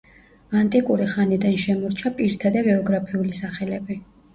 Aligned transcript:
ანტიკური 0.61 1.11
ხანიდან 1.11 1.55
შემორჩა 1.67 2.15
პირთა 2.19 2.57
და 2.59 2.67
გეოგრაფიული 2.73 3.41
სახელები. 3.47 4.05